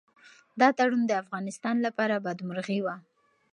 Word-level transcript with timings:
دا 0.59 0.67
تړون 0.77 1.03
د 1.07 1.11
افغانستان 1.23 1.75
لپاره 1.87 2.15
بدمرغي 2.25 2.79
وه. 2.85 2.95